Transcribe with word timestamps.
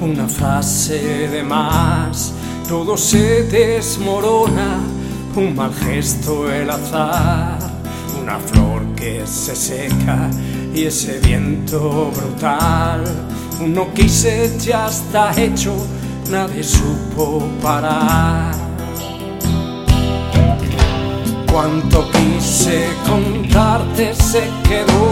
darse 0.00 1.28
de 1.28 1.42
más, 1.42 2.32
todo 2.66 2.96
se 2.96 3.44
desmorona, 3.44 4.78
un 5.36 5.54
mal 5.54 5.74
gesto 5.74 6.50
el 6.50 6.70
azar, 6.70 7.58
una 8.20 8.38
flor 8.38 8.82
que 8.96 9.26
se 9.26 9.54
seca 9.54 10.30
y 10.74 10.84
ese 10.84 11.20
viento 11.20 12.10
brutal, 12.16 13.04
uno 13.60 13.92
quise 13.92 14.56
ya 14.58 14.88
está 14.88 15.32
hecho, 15.38 15.74
nadie 16.30 16.64
supo 16.64 17.46
parar. 17.62 18.54
Cuánto 21.52 22.08
quise 22.10 22.86
contarte 23.06 24.14
se 24.14 24.48
quedó 24.66 25.09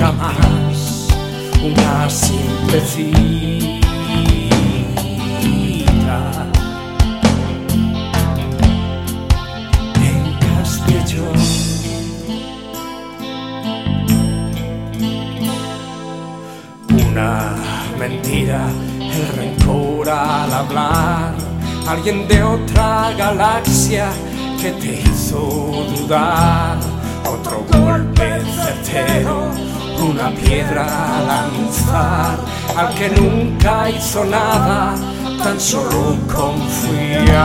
nunca 0.00 0.12
más 0.12 1.08
una 1.62 2.08
simple 2.08 2.80
cita. 2.80 3.80
En 10.00 10.34
Castellón. 10.40 11.36
Una 17.08 17.54
mentira, 17.98 18.68
el 19.00 19.28
rencor 19.36 20.08
al 20.08 20.52
hablar, 20.52 21.34
alguien 21.86 22.26
de 22.26 22.42
otra 22.42 23.12
galaxia 23.18 24.10
que 24.60 24.72
te 24.72 25.02
hizo 25.02 25.86
dudar, 25.96 26.78
otro 27.26 27.64
golpe 27.70 28.40
certero, 28.62 29.49
una 30.10 30.30
piedra 30.30 30.84
a 30.84 31.22
lanzar, 31.22 32.38
al 32.76 32.94
que 32.94 33.08
nunca 33.10 33.88
hizo 33.90 34.24
nada, 34.24 34.94
tan 35.42 35.60
solo 35.60 36.16
confiar. 36.32 37.40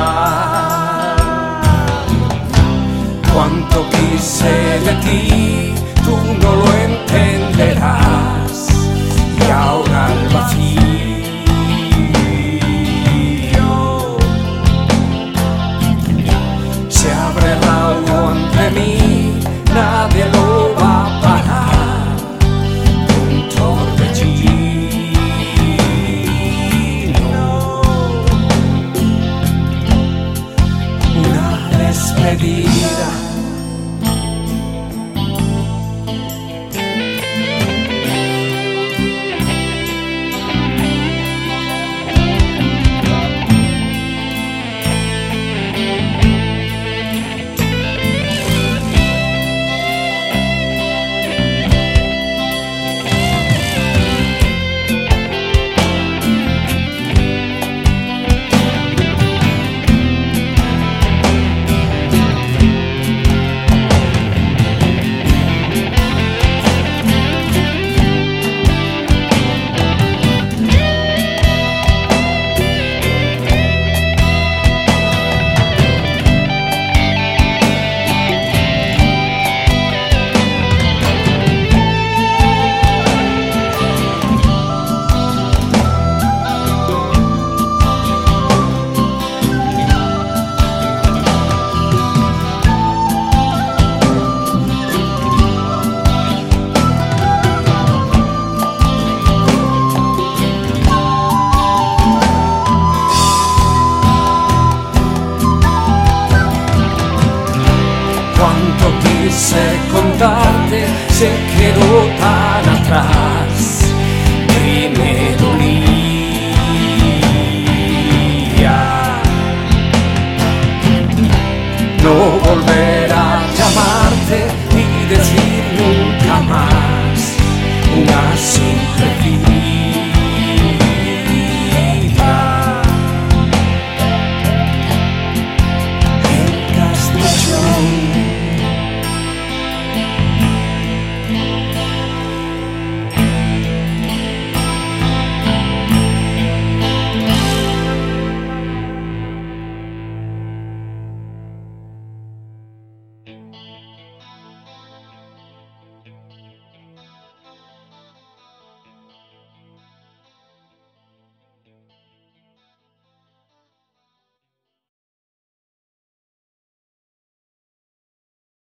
Cuánto 3.34 3.86
quise 3.90 4.80
de 4.88 4.94
ti, 5.06 5.74
tú 6.04 6.18
no 6.42 6.56
lo 6.56 6.75
despedida. 31.96 33.25
Se 111.10 111.30
quedó 111.58 112.06
tan 112.20 112.70
atrás. 112.76 113.25